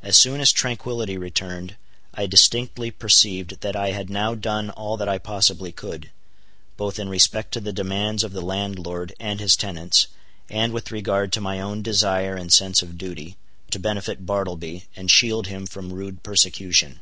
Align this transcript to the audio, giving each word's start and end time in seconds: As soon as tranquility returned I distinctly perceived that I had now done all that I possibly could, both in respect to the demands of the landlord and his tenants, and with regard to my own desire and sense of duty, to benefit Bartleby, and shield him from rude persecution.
As 0.00 0.16
soon 0.16 0.40
as 0.40 0.52
tranquility 0.52 1.18
returned 1.18 1.74
I 2.14 2.26
distinctly 2.28 2.92
perceived 2.92 3.62
that 3.62 3.74
I 3.74 3.90
had 3.90 4.08
now 4.08 4.36
done 4.36 4.70
all 4.70 4.96
that 4.96 5.08
I 5.08 5.18
possibly 5.18 5.72
could, 5.72 6.12
both 6.76 7.00
in 7.00 7.08
respect 7.08 7.50
to 7.54 7.60
the 7.60 7.72
demands 7.72 8.22
of 8.22 8.30
the 8.32 8.42
landlord 8.42 9.12
and 9.18 9.40
his 9.40 9.56
tenants, 9.56 10.06
and 10.48 10.72
with 10.72 10.92
regard 10.92 11.32
to 11.32 11.40
my 11.40 11.58
own 11.60 11.82
desire 11.82 12.36
and 12.36 12.52
sense 12.52 12.80
of 12.80 12.96
duty, 12.96 13.36
to 13.72 13.80
benefit 13.80 14.24
Bartleby, 14.24 14.84
and 14.94 15.10
shield 15.10 15.48
him 15.48 15.66
from 15.66 15.92
rude 15.92 16.22
persecution. 16.22 17.00